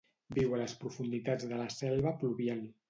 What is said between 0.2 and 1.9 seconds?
Viu a les profunditats de la